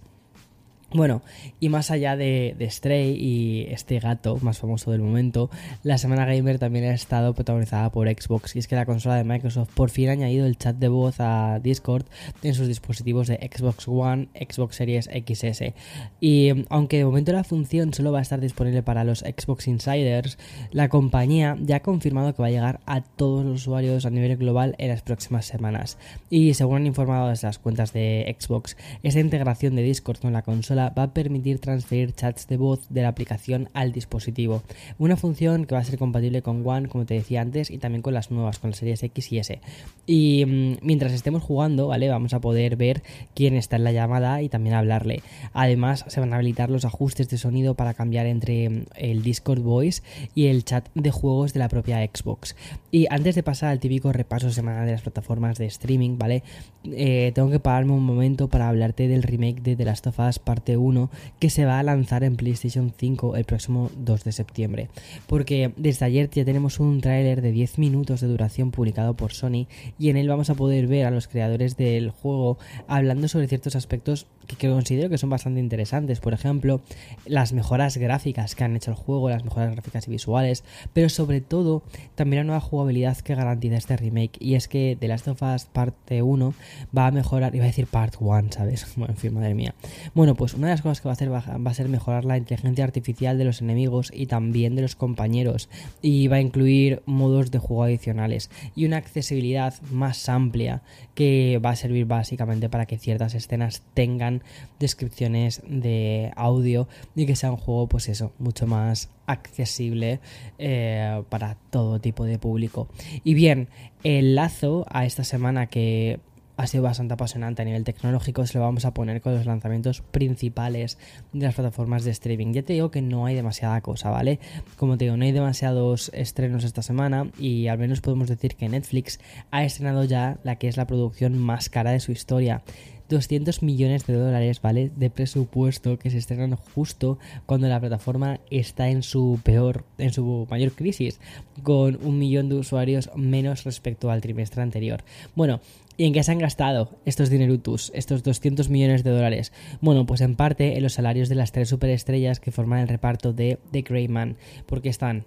Bueno, 0.93 1.23
y 1.61 1.69
más 1.69 1.93
allá 1.93 2.17
de, 2.17 2.57
Stray 2.69 3.15
y 3.17 3.67
este 3.71 4.01
gato 4.01 4.39
más 4.43 4.59
famoso 4.59 4.91
del 4.91 5.01
momento, 5.01 5.49
la 5.85 5.99
semana 5.99 6.25
gamer 6.25 6.59
también 6.59 6.87
ha 6.87 6.95
estado 6.95 7.33
protagonizada 7.33 7.91
por 7.93 8.09
Xbox 8.09 8.57
y 8.57 8.59
es 8.59 8.67
que 8.67 8.75
la 8.75 8.87
consola 8.87 9.15
de 9.15 9.23
Microsoft 9.23 9.71
por 9.73 9.91
fin 9.91 10.09
ha 10.09 10.13
añadido 10.13 10.47
el 10.47 10.59
chat 10.59 10.75
de 10.75 10.89
voz 10.89 11.21
a 11.21 11.61
Discord 11.63 12.07
en 12.43 12.55
sus 12.55 12.67
dispositivos 12.67 13.29
de 13.29 13.37
Xbox 13.37 13.87
One, 13.87 14.31
Xbox 14.35 14.77
Series 14.77 15.09
XS. 15.09 15.75
Y 16.21 16.65
aunque 16.71 16.99
de 16.99 17.05
momento 17.05 17.33
la 17.33 17.45
función 17.45 17.95
solo 17.95 18.11
va 18.11 18.19
a 18.19 18.23
estar 18.23 18.41
disponible 18.41 18.83
para 18.83 19.05
los 19.05 19.21
Xbox 19.21 19.69
Insiders, 19.69 20.39
la 20.73 20.89
compañía 20.89 21.57
ya 21.61 21.77
ha 21.77 21.81
confirmado 21.83 22.35
que 22.35 22.43
va 22.43 22.49
a 22.49 22.53
llegar 22.53 22.81
a 22.87 23.03
todos 23.03 23.45
los 23.45 23.61
usuarios 23.61 24.07
a 24.07 24.11
nivel 24.11 24.37
global 24.37 24.75
en 24.79 24.89
las 24.89 25.03
próximas 25.03 25.47
semanas. 25.47 25.99
Y 26.31 26.55
según 26.55 26.79
han 26.79 26.87
informado 26.87 27.29
desde 27.29 27.47
las 27.47 27.61
cuentas 27.61 27.93
de 27.93 28.37
Xbox, 28.41 28.77
esta 29.05 29.21
integración 29.21 29.77
de 29.77 29.83
Discord 29.83 30.19
con 30.19 30.33
la 30.33 30.43
consola 30.43 30.80
va 30.89 31.03
a 31.05 31.15
permitir 31.15 31.59
transferir 31.59 32.15
chats 32.15 32.49
de 32.49 32.57
voz 32.57 32.89
de 32.89 33.03
la 33.03 33.09
aplicación 33.09 33.69
al 33.75 33.93
dispositivo. 33.93 34.63
Una 34.99 35.17
función 35.17 35.67
que 35.67 35.75
va 35.75 35.81
a 35.81 35.85
ser 35.85 35.99
compatible 35.99 36.43
con 36.43 36.67
One, 36.67 36.89
como 36.89 37.05
te 37.05 37.15
decía 37.15 37.43
antes, 37.43 37.71
y 37.71 37.79
también 37.79 38.03
con 38.03 38.15
las 38.15 38.31
nuevas, 38.31 38.59
con 38.59 38.71
las 38.71 38.79
series 38.79 39.03
X 39.03 39.33
y 39.33 39.39
S. 39.39 39.61
Y 40.07 40.45
mm, 40.47 40.79
mientras 40.83 41.13
estemos 41.13 41.43
jugando, 41.43 41.89
¿vale? 41.89 42.09
Vamos 42.09 42.33
a 42.35 42.41
poder 42.41 42.77
ver 42.77 43.03
quién 43.35 43.55
está 43.55 43.77
en 43.77 43.85
la 43.85 43.93
llamada 43.93 44.43
y 44.43 44.49
también 44.49 44.75
hablarle. 44.75 45.23
Además, 45.53 46.05
se 46.09 46.21
van 46.21 46.33
a 46.33 46.37
habilitar 46.37 46.71
los 46.71 46.85
ajustes 46.85 47.29
de 47.29 47.39
sonido 47.39 47.75
para 47.75 47.95
cambiar 47.95 48.27
entre 48.27 48.71
mm, 48.71 48.85
el 48.97 49.23
Discord 49.23 49.61
Voice 49.61 50.03
y 50.35 50.47
el 50.47 50.65
chat 50.65 50.89
de 50.95 51.11
juegos 51.11 51.53
de 51.53 51.61
la 51.61 51.69
propia 51.69 51.99
Xbox. 52.05 52.57
Y 52.91 53.07
antes 53.11 53.35
de 53.35 53.43
pasar 53.43 53.71
al 53.71 53.81
típico 53.81 54.13
repaso 54.13 54.51
semanal 54.51 54.87
de 54.87 54.93
las 54.93 55.03
plataformas 55.03 55.59
de 55.59 55.67
streaming, 55.67 56.19
¿vale? 56.19 56.43
Eh, 56.85 57.33
tengo 57.35 57.51
que 57.51 57.61
pararme 57.61 57.93
un 57.93 58.05
momento 58.05 58.49
para 58.49 58.69
hablarte 58.69 59.07
del 59.07 59.23
remake 59.23 59.61
de 59.61 59.77
The 59.77 59.85
Last 59.85 60.07
of 60.07 60.19
Us 60.19 60.39
parte 60.39 60.70
1 60.77 61.11
que 61.39 61.51
se 61.51 61.65
va 61.65 61.79
a 61.79 61.83
lanzar 61.83 62.25
en 62.25 62.37
PlayStation 62.37 62.93
5 62.97 63.37
el 63.37 63.45
próximo 63.45 63.91
2 63.97 64.25
de 64.25 64.33
septiembre. 64.33 64.89
Porque 65.27 65.73
desde 65.77 66.07
ayer 66.07 66.31
ya 66.31 66.45
tenemos 66.45 66.81
un 66.81 67.01
tráiler 67.01 67.43
de 67.43 67.53
10 67.53 67.79
minutos 67.79 68.21
de 68.21 68.29
duración 68.29 68.71
publicado 68.71 69.15
por 69.15 69.33
Sony 69.33 69.67
y 69.99 70.11
en 70.11 70.17
él 70.17 70.29
vamos 70.29 70.51
a 70.51 70.55
poder 70.55 70.87
ver 70.87 71.07
a 71.07 71.11
los 71.11 71.29
creadores 71.29 71.77
del 71.77 72.11
juego 72.11 72.59
hablando 72.89 73.29
sobre 73.29 73.49
ciertos 73.49 73.77
aspectos 73.77 74.27
que, 74.57 74.69
considero 74.69 75.09
que 75.09 75.19
son 75.19 75.31
bastante 75.31 75.61
interesantes. 75.61 76.21
Por 76.21 76.33
ejemplo, 76.33 76.81
las 77.27 77.53
mejoras 77.53 77.97
gráficas 77.97 78.55
que 78.55 78.65
han 78.65 78.77
hecho 78.77 78.91
el 78.91 78.97
juego, 78.97 79.31
las 79.31 79.45
mejoras 79.45 79.73
gráficas 79.73 80.09
y 80.09 80.11
visuales, 80.11 80.65
pero 80.93 81.09
sobre 81.09 81.41
todo 81.41 81.83
también 82.15 82.41
la 82.41 82.45
nueva 82.45 82.61
jugabilidad 82.61 83.17
que 83.19 83.35
garantiza 83.35 83.77
este 83.77 83.97
remake. 83.97 84.37
Y 84.41 84.55
es 84.55 84.69
que 84.69 84.97
The 84.99 85.09
Last 85.09 85.29
of 85.29 85.43
Us 85.43 85.65
Parte 85.67 86.23
1 86.23 86.55
va 86.97 87.07
a 87.07 87.11
mejorar, 87.11 87.55
iba 87.55 87.65
a 87.65 87.69
decir 87.69 87.87
Part 87.87 88.17
1, 88.19 88.53
¿sabes? 88.53 88.87
Bueno, 89.01 89.15
en 89.15 89.19
fin, 89.19 89.33
madre 89.33 89.55
mía. 89.55 89.75
Bueno, 90.15 90.35
pues 90.35 90.55
una 90.61 90.69
de 90.69 90.75
las 90.75 90.83
cosas 90.83 91.01
que 91.01 91.09
va 91.09 91.13
a 91.13 91.15
hacer 91.15 91.33
va 91.33 91.71
a 91.71 91.75
ser 91.75 91.89
mejorar 91.89 92.27
la 92.27 92.37
inteligencia 92.37 92.85
artificial 92.85 93.39
de 93.39 93.45
los 93.45 93.63
enemigos 93.63 94.13
y 94.15 94.27
también 94.27 94.77
de 94.77 94.83
los 94.83 94.95
compañeros. 94.95 95.71
Y 96.03 96.29
va 96.29 96.37
a 96.37 96.41
incluir 96.41 97.03
modos 97.07 97.51
de 97.51 97.59
juego 97.59 97.85
adicionales 97.85 98.51
y 98.77 98.85
una 98.85 98.99
accesibilidad 98.99 99.81
más 99.91 100.29
amplia 100.29 100.83
que 101.15 101.59
va 101.65 101.71
a 101.71 101.77
servir 101.77 102.05
básicamente 102.05 102.69
para 102.69 102.85
que 102.85 102.99
ciertas 102.99 103.35
escenas 103.35 103.83
tengan 103.95 104.43
descripciones 104.79 105.63
de 105.67 106.31
audio 106.37 106.89
y 107.17 107.25
que 107.25 107.37
sea 107.37 107.53
un 107.53 107.57
juego, 107.57 107.89
pues 107.89 108.11
eso, 108.11 108.33
mucho 108.39 108.67
más 108.67 109.09
accesible 109.27 110.21
eh, 110.59 111.23
para 111.31 111.57
todo 111.71 112.01
tipo 112.01 112.25
de 112.25 112.39
público. 112.39 112.87
Y 113.25 113.33
bien, 113.33 113.69
el 114.05 114.35
lazo 114.35 114.85
a 114.91 115.07
esta 115.07 115.25
semana 115.25 115.69
que 115.69 116.21
ha 116.61 116.67
sido 116.67 116.83
bastante 116.83 117.15
apasionante 117.15 117.63
a 117.63 117.65
nivel 117.65 117.85
tecnológico, 117.85 118.47
se 118.47 118.59
lo 118.59 118.65
vamos 118.65 118.85
a 118.85 118.93
poner 118.93 119.23
con 119.23 119.35
los 119.35 119.47
lanzamientos 119.47 120.03
principales 120.03 120.99
de 121.33 121.47
las 121.47 121.55
plataformas 121.55 122.05
de 122.05 122.11
streaming. 122.11 122.53
Ya 122.53 122.63
te 122.63 122.75
digo 122.75 122.91
que 122.91 123.01
no 123.01 123.25
hay 123.25 123.35
demasiada 123.35 123.81
cosa, 123.81 124.11
¿vale? 124.11 124.41
Como 124.77 124.99
te 124.99 125.07
digo, 125.07 125.17
no 125.17 125.25
hay 125.25 125.33
demasiados 125.33 126.11
estrenos 126.13 126.65
esta 126.65 126.83
semana 126.83 127.29
y 127.39 127.69
al 127.69 127.79
menos 127.79 128.03
podemos 128.03 128.29
decir 128.29 128.57
que 128.57 128.69
Netflix 128.69 129.21
ha 129.51 129.65
estrenado 129.65 130.05
ya 130.05 130.37
la 130.45 130.57
que 130.57 130.69
es 130.69 130.77
la 130.77 130.87
producción 130.87 131.39
más 131.39 131.71
cara 131.71 131.93
de 131.93 132.01
su 132.01 132.13
historia. 132.13 132.63
200 133.11 133.63
millones 133.63 134.07
de 134.07 134.15
dólares, 134.15 134.63
¿vale? 134.63 134.91
De 134.97 135.11
presupuesto 135.11 135.99
que 135.99 136.11
se 136.11 136.19
estrenan 136.19 136.57
justo 136.57 137.19
cuando 137.45 137.69
la 137.69 137.81
plataforma 137.81 138.41
está 138.51 138.89
en 138.89 139.03
su 139.03 139.41
peor, 139.43 139.85
en 139.99 140.13
su 140.13 140.47
mayor 140.49 140.73
crisis, 140.73 141.21
con 141.63 141.99
un 142.03 142.19
millón 142.19 142.49
de 142.49 142.55
usuarios 142.55 143.11
menos 143.17 143.65
respecto 143.65 144.11
al 144.11 144.23
trimestre 144.23 144.63
anterior. 144.63 145.05
Bueno, 145.35 145.61
¿Y 145.97 146.07
en 146.07 146.15
qué 146.15 146.23
se 146.23 146.33
han 146.33 146.39
gastado 146.39 146.99
estos 147.05 147.29
dinerutus, 147.29 147.93
estos 147.95 148.23
200 148.23 148.71
millones 148.71 149.05
de 149.05 149.11
dólares? 149.11 149.53
Bueno, 149.83 150.07
pues 150.07 150.23
en 150.23 150.35
parte 150.35 150.79
en 150.79 150.83
los 150.83 150.95
salarios 150.95 151.29
de 151.29 151.35
las 151.35 151.53
tres 151.53 151.69
superestrellas 151.69 152.41
que 152.41 152.53
forman 152.53 152.79
el 152.79 152.89
reparto 152.89 153.35
de 153.35 153.59
The 153.71 153.83
Greyman, 153.83 154.39
porque 154.65 154.89
están, 154.89 155.27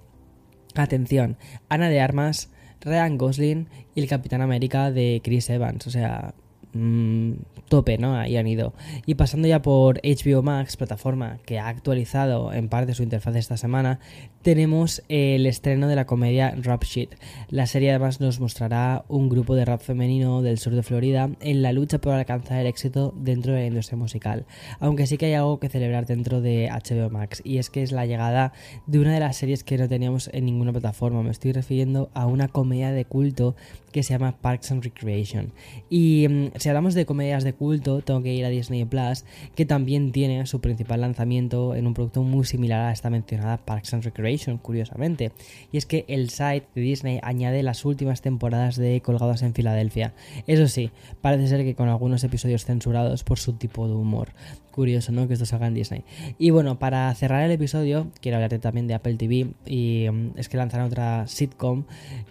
atención, 0.74 1.38
Ana 1.70 1.90
de 1.90 2.02
Armas, 2.02 2.50
Ryan 2.82 3.20
Gosling 3.20 3.68
y 3.94 4.02
el 4.02 4.08
Capitán 4.08 4.42
América 4.42 4.92
de 4.92 5.22
Chris 5.24 5.48
Evans, 5.52 5.86
o 5.86 5.92
sea, 5.92 6.34
mmm, 6.74 7.34
tope, 7.70 7.98
¿no? 7.98 8.15
Ahí 8.15 8.38
han 8.38 8.48
ido. 8.48 8.74
Y 9.06 9.15
pasando 9.15 9.48
ya 9.48 9.62
por 9.62 10.00
HBO 10.03 10.44
Max, 10.44 10.77
plataforma 10.77 11.39
que 11.46 11.60
ha 11.60 11.68
actualizado 11.68 12.53
en 12.53 12.70
parte 12.70 12.94
su 12.94 13.03
interfaz 13.03 13.36
esta 13.36 13.58
semana, 13.58 14.00
tenemos 14.42 15.01
el 15.08 15.46
estreno 15.46 15.88
de 15.88 15.96
la 15.96 16.06
comedia 16.06 16.53
Rap 16.62 16.84
Shit. 16.84 17.15
La 17.50 17.65
serie 17.65 17.92
además 17.92 18.20
nos 18.20 18.39
mostrará 18.39 19.06
un 19.08 19.30
grupo 19.30 19.56
de 19.56 19.65
rap 19.65 19.82
femenino 19.82 20.42
del 20.42 20.60
sur 20.60 20.74
de 20.74 20.84
Florida 20.84 21.30
en 21.39 21.62
la 21.62 21.72
lucha 21.72 22.00
por 22.00 22.13
alcanzar 22.13 22.60
el 22.60 22.68
éxito 22.68 23.13
dentro 23.15 23.53
de 23.53 23.62
la 23.62 23.68
industria 23.68 23.98
musical. 23.98 24.46
Aunque 24.80 25.08
sí 25.08 25.18
que 25.18 25.27
hay 25.27 25.34
algo 25.34 25.60
que 25.60 25.70
celebrar 25.70 26.06
dentro 26.06 26.42
de 26.42 26.70
HBO 26.70 27.10
Max 27.10 27.42
y 27.46 27.58
es 27.58 27.70
que 27.70 27.84
es 27.84 27.92
la 27.92 28.06
llegada 28.06 28.53
de 28.86 29.00
una 29.00 29.13
de 29.13 29.20
las 29.20 29.38
series 29.38 29.63
que 29.63 29.77
no 29.77 29.88
teníamos 29.88 30.30
en 30.34 30.46
ninguna 30.46 30.74
plataforma. 30.74 31.24
Me 31.24 31.32
estoy 31.32 31.53
refiriendo 31.53 32.10
a 32.13 32.25
una 32.25 32.50
comedia 32.50 32.92
de 32.92 33.06
culto 33.06 33.56
que 33.94 34.04
se 34.04 34.14
llama 34.14 34.36
Parks 34.42 34.72
and 34.72 34.84
Recreation. 34.84 35.54
Y 35.90 36.28
mm, 36.28 36.48
si 36.58 36.68
hablamos 36.68 36.96
de 36.96 37.06
comedias 37.06 37.46
de 37.46 37.54
culto, 37.54 38.02
tengo 38.02 38.22
que 38.22 38.34
ir 38.34 38.44
a 38.44 38.50
Disney 38.50 38.84
Plus, 38.84 39.24
que 39.56 39.66
también 39.66 40.12
tiene 40.12 40.46
su 40.46 40.60
principal 40.60 41.00
lanzamiento 41.00 41.76
en 41.76 41.88
un 41.88 41.94
producto 41.94 42.24
muy 42.24 42.44
similar 42.44 42.82
a 42.82 42.92
esta 42.92 43.10
mencionada 43.10 43.58
Parks 43.58 43.94
and 43.94 44.04
Recreation, 44.04 44.58
curiosamente. 44.58 45.32
Y 45.72 45.78
es 45.78 45.86
que 45.86 46.04
el 46.10 46.30
site 46.30 46.68
de 46.76 46.82
Disney 46.82 47.20
añade 47.24 47.64
las 47.64 47.86
últimas 47.86 48.22
temporadas 48.22 48.76
de 48.76 49.00
Colgados 49.02 49.44
en 49.44 49.54
Filadelfia. 49.54 50.14
Eso 50.48 50.68
sí, 50.68 50.92
parece 51.22 51.48
ser 51.48 51.64
que 51.64 51.76
con 51.76 51.88
algunos 51.88 52.24
episodios 52.24 52.66
censurados 52.66 53.24
por 53.24 53.40
su 53.40 53.54
tipo 53.54 53.88
de 53.88 53.94
humor. 53.94 54.30
Curioso, 54.74 55.12
¿no? 55.12 55.27
Que 55.27 55.36
esto 55.36 55.46
salga 55.46 55.68
en 55.68 55.75
Disney. 55.75 56.03
Y 56.39 56.50
bueno, 56.50 56.80
para 56.80 57.13
cerrar 57.13 57.44
el 57.44 57.51
episodio, 57.51 58.08
quiero 58.22 58.38
hablarte 58.38 58.58
también 58.58 58.88
de 58.88 58.96
Apple 58.96 59.15
TV. 59.15 59.51
Y 59.68 60.08
mm, 60.12 60.32
es 60.36 60.50
que 60.50 60.58
lanzarán 60.58 60.88
otra 60.88 61.27
sitcom, 61.27 61.84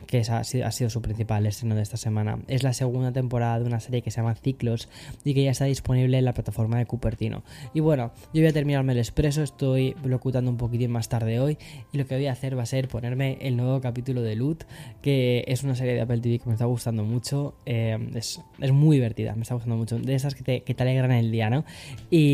que 0.09 0.21
ha 0.21 0.43
sido 0.45 0.91
su 0.91 1.01
principal 1.01 1.47
estreno 1.47 1.77
de 1.77 1.83
esta 1.83 1.97
semana. 1.97 2.39
Es 2.49 2.65
la 2.65 2.73
segunda 2.73 3.13
temporada 3.13 3.61
de 3.61 3.67
una 3.67 3.79
serie 3.79 4.03
que 4.03 4.11
se 4.11 4.21
llama 4.21 4.35
Ciclos 4.35 4.89
y 5.25 5.35
que 5.35 5.45
ya 5.45 5.53
está 5.53 5.67
disponible 5.67 6.19
en 6.19 6.25
la 6.25 6.35
plataforma 6.35 6.79
de 6.79 6.87
Cupertino. 6.87 7.45
Y 7.75 7.81
bueno, 7.81 8.13
yo 8.35 8.43
voy 8.43 8.49
a 8.49 8.53
terminarme 8.53 8.93
el 8.93 8.99
expreso, 8.99 9.43
estoy 9.43 9.95
locutando 10.05 10.51
un 10.51 10.57
poquitín 10.57 10.91
más 10.91 11.09
tarde 11.09 11.41
hoy 11.41 11.59
y 11.93 11.99
lo 11.99 12.07
que 12.07 12.17
voy 12.17 12.27
a 12.27 12.33
hacer 12.33 12.59
va 12.59 12.65
a 12.65 12.67
ser 12.67 12.89
ponerme 12.89 13.39
el 13.41 13.57
nuevo 13.57 13.81
capítulo 13.81 14.21
de 14.21 14.37
Loot, 14.37 14.65
que 15.01 15.45
es 15.47 15.63
una 15.63 15.77
serie 15.77 15.95
de 15.95 16.01
Apple 16.01 16.19
TV 16.19 16.41
que 16.41 16.47
me 16.47 16.55
está 16.55 16.67
gustando 16.67 17.05
mucho. 17.05 17.55
Eh, 17.65 17.99
es, 18.15 18.41
muy 18.73 18.97
divertida, 18.97 19.35
me 19.35 19.43
está 19.43 19.55
gustando 19.55 19.77
mucho. 19.77 19.99
De 19.99 20.15
esas 20.15 20.35
que 20.35 20.43
te, 20.43 20.63
que 20.63 20.75
te 20.75 20.83
alegran 20.83 21.13
el 21.13 21.31
día, 21.31 21.49
¿no? 21.49 21.65
Y 22.11 22.32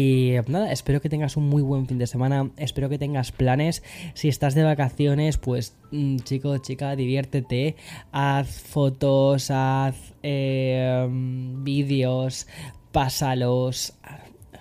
nada, 0.49 0.73
espero 0.73 1.01
que 1.01 1.09
tengas 1.09 1.37
un 1.37 1.49
muy 1.49 1.63
buen 1.63 1.87
fin 1.87 1.99
de 1.99 2.07
semana, 2.07 2.51
espero 2.57 2.89
que 2.89 2.99
tengas 2.99 3.33
planes. 3.33 3.83
Si 4.15 4.29
estás 4.29 4.55
de 4.55 4.65
vacaciones, 4.65 5.39
pues 5.39 5.77
mm, 5.93 6.19
chico, 6.19 6.57
chica, 6.59 6.97
diviértete, 6.97 7.77
haz 8.13 8.61
fotos, 8.61 9.51
haz 9.51 10.15
eh, 10.23 11.07
vídeos, 11.11 12.47
pásalos, 12.93 13.95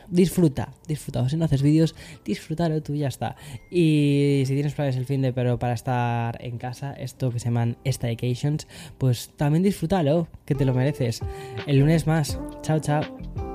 disfruta, 0.10 0.70
disfruta. 0.88 1.28
si 1.30 1.38
no 1.38 1.46
haces 1.46 1.62
vídeos, 1.62 1.96
disfrútalo 2.26 2.82
tú 2.82 2.94
y 2.94 3.00
ya 3.00 3.08
está. 3.08 3.36
Y 3.70 4.44
si 4.46 4.54
tienes 4.54 4.74
planes 4.74 4.96
el 4.96 5.06
fin 5.06 5.22
de, 5.22 5.34
pero 5.34 5.60
para 5.60 5.74
estar 5.74 6.44
en 6.44 6.58
casa, 6.58 6.94
esto 6.94 7.32
que 7.32 7.40
se 7.40 7.46
llaman 7.46 7.78
staycations, 7.86 8.68
pues 8.98 9.32
también 9.36 9.64
disfrútalo, 9.64 10.28
que 10.46 10.56
te 10.56 10.66
lo 10.66 10.74
mereces. 10.74 11.22
El 11.66 11.80
lunes 11.80 12.08
más. 12.08 12.40
Chao, 12.62 12.80
chao. 12.80 13.47